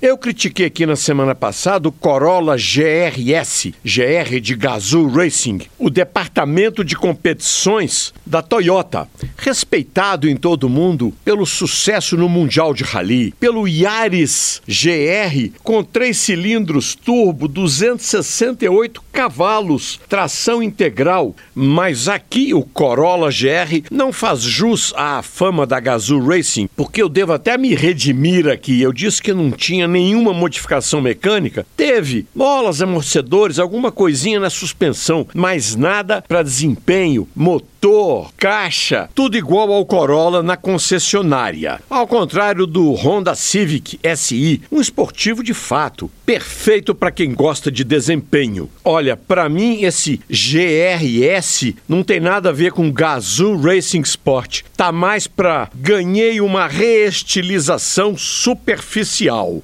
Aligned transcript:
Eu 0.00 0.18
critiquei 0.18 0.66
aqui 0.66 0.84
na 0.84 0.94
semana 0.94 1.34
passada 1.34 1.88
o 1.88 1.92
Corolla 1.92 2.54
GRS, 2.54 3.72
GR 3.82 4.40
de 4.42 4.54
Gazoo 4.54 5.08
Racing, 5.08 5.62
o 5.78 5.88
departamento 5.88 6.84
de 6.84 6.94
competições 6.94 8.12
da 8.24 8.42
Toyota, 8.42 9.08
respeitado 9.46 10.28
em 10.28 10.34
todo 10.34 10.64
o 10.64 10.68
mundo 10.68 11.14
pelo 11.24 11.46
sucesso 11.46 12.16
no 12.16 12.28
Mundial 12.28 12.74
de 12.74 12.82
Rally, 12.82 13.32
pelo 13.38 13.68
Yaris 13.68 14.60
GR 14.66 15.56
com 15.62 15.84
três 15.84 16.16
cilindros 16.16 16.96
turbo, 16.96 17.46
268 17.46 19.00
cavalos, 19.12 20.00
tração 20.08 20.60
integral, 20.60 21.32
mas 21.54 22.08
aqui 22.08 22.52
o 22.52 22.62
Corolla 22.62 23.28
GR 23.28 23.86
não 23.88 24.12
faz 24.12 24.40
jus 24.42 24.92
à 24.96 25.22
fama 25.22 25.64
da 25.64 25.78
Gazoo 25.78 26.26
Racing, 26.26 26.68
porque 26.74 27.00
eu 27.00 27.08
devo 27.08 27.32
até 27.32 27.56
me 27.56 27.72
redimir 27.72 28.48
aqui. 28.48 28.82
Eu 28.82 28.92
disse 28.92 29.22
que 29.22 29.32
não 29.32 29.52
tinha 29.52 29.86
nenhuma 29.86 30.34
modificação 30.34 31.00
mecânica. 31.00 31.64
Teve 31.76 32.26
molas, 32.34 32.82
amortecedores, 32.82 33.60
alguma 33.60 33.92
coisinha 33.92 34.40
na 34.40 34.50
suspensão, 34.50 35.26
mas 35.32 35.76
nada 35.76 36.22
para 36.26 36.42
desempenho, 36.42 37.28
motor, 37.34 38.32
caixa, 38.36 39.08
tudo 39.14 39.35
igual 39.36 39.72
ao 39.72 39.84
Corolla 39.84 40.42
na 40.42 40.56
concessionária. 40.56 41.80
Ao 41.88 42.06
contrário 42.06 42.66
do 42.66 42.92
Honda 42.92 43.34
Civic 43.34 43.98
SI, 44.16 44.62
um 44.70 44.80
esportivo 44.80 45.42
de 45.42 45.54
fato, 45.54 46.10
perfeito 46.24 46.94
para 46.94 47.10
quem 47.10 47.34
gosta 47.34 47.70
de 47.70 47.84
desempenho. 47.84 48.70
Olha, 48.84 49.16
para 49.16 49.48
mim 49.48 49.82
esse 49.82 50.20
GRS 50.28 51.74
não 51.88 52.02
tem 52.02 52.20
nada 52.20 52.48
a 52.48 52.52
ver 52.52 52.72
com 52.72 52.90
Gazoo 52.90 53.60
Racing 53.60 54.02
Sport. 54.02 54.62
Tá 54.76 54.90
mais 54.90 55.26
para 55.26 55.68
ganhei 55.74 56.40
uma 56.40 56.66
reestilização 56.66 58.16
superficial. 58.16 59.62